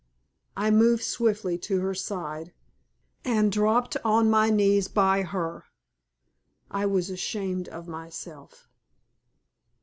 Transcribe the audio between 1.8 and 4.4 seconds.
her side and dropped on